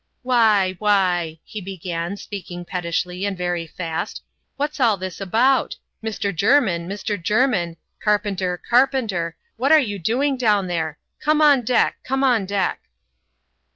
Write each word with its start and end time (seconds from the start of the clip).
"Why, 0.23 0.75
why," 0.79 1.37
he 1.43 1.61
began, 1.61 2.17
speaking 2.17 2.65
pettishly, 2.65 3.23
and 3.23 3.37
very 3.37 3.67
fast," 3.67 4.23
what's 4.57 4.79
all 4.79 4.97
this 4.97 5.21
about?— 5.21 5.77
Mr. 6.03 6.35
Jermin, 6.35 6.87
Mr. 6.87 7.21
Jermin— 7.21 7.77
carpenter, 8.03 8.59
carpenter; 8.67 9.35
what 9.57 9.71
are 9.71 9.77
you 9.79 9.99
doing 9.99 10.37
down 10.37 10.65
there? 10.65 10.97
Come 11.19 11.39
on 11.39 11.61
deck; 11.61 11.97
come 12.03 12.23
on 12.23 12.47
deck." 12.47 12.79